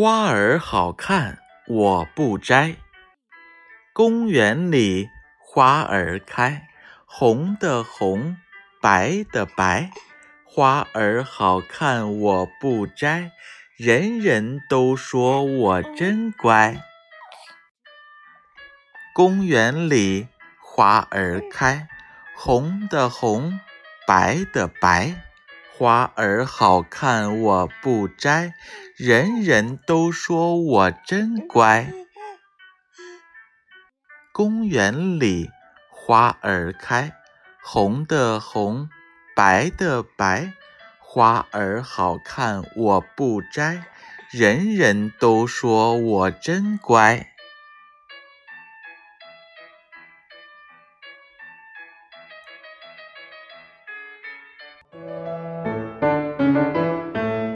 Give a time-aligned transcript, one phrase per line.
[0.00, 2.76] 花儿好看，我不摘。
[3.92, 5.08] 公园里
[5.44, 6.68] 花儿开，
[7.04, 8.36] 红的红，
[8.80, 9.90] 白的白。
[10.44, 13.32] 花儿好看，我不摘。
[13.76, 16.80] 人人都说我真乖。
[19.12, 20.28] 公园里
[20.62, 21.88] 花儿开，
[22.36, 23.58] 红的红，
[24.06, 25.27] 白的白。
[25.78, 28.52] 花儿好看，我不摘，
[28.96, 31.92] 人人都说我真乖。
[34.32, 35.48] 公园里
[35.88, 37.12] 花儿开，
[37.62, 38.88] 红的红，
[39.36, 40.52] 白的白。
[40.98, 43.84] 花儿好看，我不摘，
[44.32, 47.24] 人人都说我真乖。